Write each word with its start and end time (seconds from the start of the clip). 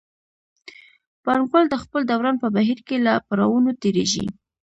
پانګوال 1.23 1.65
د 1.69 1.75
خپل 1.83 2.01
دوران 2.11 2.35
په 2.43 2.47
بهیر 2.55 2.79
کې 2.87 2.97
له 3.05 3.13
پړاوونو 3.27 3.71
تېرېږي 3.81 4.25